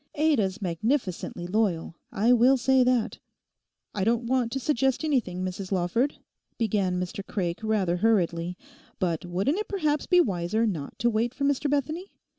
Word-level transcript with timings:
Ada's 0.15 0.63
magnificently 0.63 1.45
loyal—I 1.45 2.33
will 2.33 2.57
say 2.57 2.83
that.' 2.83 3.19
'I 3.93 4.03
don't 4.03 4.23
want 4.25 4.51
to 4.51 4.59
suggest 4.59 5.03
anything, 5.03 5.45
Mrs 5.45 5.71
Lawford,' 5.71 6.17
began 6.57 6.99
Mr 6.99 7.23
Craik 7.23 7.59
rather 7.61 7.97
hurriedly, 7.97 8.57
'but 8.97 9.25
wouldn't 9.27 9.59
it 9.59 9.67
perhaps 9.69 10.07
be 10.07 10.19
wiser 10.19 10.65
not 10.65 10.97
to 10.97 11.09
wait 11.11 11.35
for 11.35 11.43
Mr 11.43 11.69
Bethany? 11.69 12.09